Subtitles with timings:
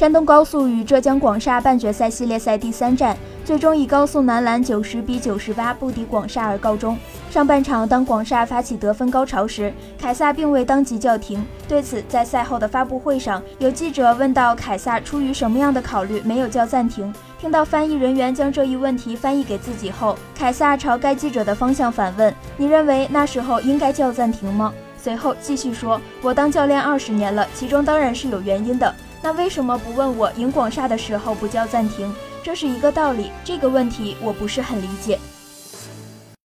[0.00, 6.96] 山东高速与浙江广厦半决赛系列赛第三战，最终以高速男篮九十比九十八不敌广厦而告终。
[7.28, 11.44] 上半场，当广厦发起得分高潮时，凯撒并未当即叫停。
[11.68, 17.12] 对此，在赛后的发布会上，有记者问到凯撒出于什么样的考虑没有叫暂停。
[17.38, 24.72] 听到翻译人员将这一问题翻译给自己后，凯撒朝该记者的方向反问：“你认为那时候应该叫暂停吗？”
[25.02, 32.12] 随后继续说：“我当教练二十年了，其中当然是有原因的。”那为什么不问我赢广厦的时候不叫暂停？
[32.42, 33.30] 这是一个道理。
[33.44, 35.18] 这个问题我不是很理解。